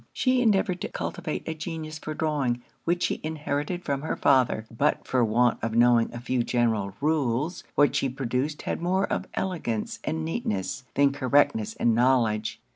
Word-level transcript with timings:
She 0.13 0.41
endeavoured 0.41 0.81
to 0.81 0.89
cultivate 0.89 1.43
a 1.47 1.53
genius 1.53 1.99
for 1.99 2.15
drawing, 2.15 2.63
which 2.85 3.03
she 3.03 3.19
inherited 3.21 3.85
from 3.85 4.01
her 4.01 4.15
father; 4.15 4.65
but 4.75 5.05
for 5.05 5.23
want 5.23 5.63
of 5.63 5.75
knowing 5.75 6.11
a 6.11 6.19
few 6.19 6.41
general 6.41 6.95
rules, 7.01 7.63
what 7.75 7.95
she 7.95 8.09
produced 8.09 8.63
had 8.63 8.81
more 8.81 9.05
of 9.05 9.27
elegance 9.35 9.99
and 10.03 10.25
neatness 10.25 10.85
than 10.95 11.11
correctness 11.11 11.75
and 11.75 11.93
knowledge. 11.93 12.59